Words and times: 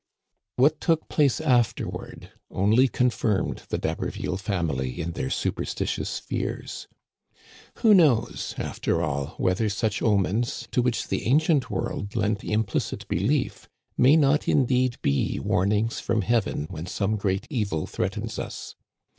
What 0.55 0.81
took 0.81 1.07
place 1.09 1.39
afterward 1.39 2.31
only 2.49 2.87
confirmed 2.87 3.61
the 3.69 3.77
D'Ha 3.77 3.93
berville 3.93 4.37
family 4.39 4.99
in 4.99 5.11
their 5.11 5.29
superstitious 5.29 6.17
fears. 6.17 6.87
Who 7.83 7.93
knows, 7.93 8.55
after 8.57 9.03
all, 9.03 9.35
whether 9.37 9.69
such 9.69 10.01
omens, 10.01 10.67
to 10.71 10.81
which 10.81 11.09
the 11.09 11.27
ancient 11.27 11.69
world 11.69 12.15
lent 12.15 12.43
implicit 12.43 13.07
belief, 13.09 13.69
may 13.95 14.15
not 14.17 14.47
indeed 14.47 14.97
be 15.03 15.39
warnings 15.39 15.99
from 15.99 16.23
heaven 16.23 16.65
when 16.71 16.87
some 16.87 17.15
great 17.15 17.45
evil 17.51 17.85
threatens 17.85 18.39
us 18.39 18.73